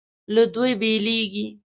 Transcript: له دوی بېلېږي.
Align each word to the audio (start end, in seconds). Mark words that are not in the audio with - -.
له 0.33 0.43
دوی 0.53 0.71
بېلېږي. 0.81 1.47